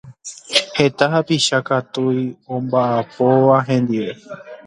Heta 0.77 1.05
hapicha 1.13 1.57
katui 1.67 2.21
omba'apóva 2.55 3.57
hendive 3.67 4.11